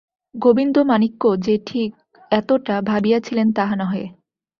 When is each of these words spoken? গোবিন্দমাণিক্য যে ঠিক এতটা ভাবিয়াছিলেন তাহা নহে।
গোবিন্দমাণিক্য 0.35 1.23
যে 1.37 1.55
ঠিক 1.65 1.89
এতটা 2.31 2.75
ভাবিয়াছিলেন 2.81 3.47
তাহা 3.51 3.75
নহে। 3.75 4.03